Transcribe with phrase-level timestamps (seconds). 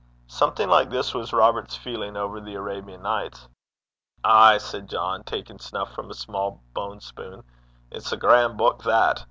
[0.25, 3.47] Something like this was Robert's feeling over The Arabian Nights.
[4.23, 7.43] 'Ay,' said John, taking snuff from a small bone spoon,
[7.91, 9.19] 'it's a gran' buik that.